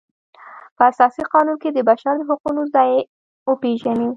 [0.75, 2.91] په اساسي قانون کې د بشر د حقونو ځای
[3.49, 4.09] وپیژني.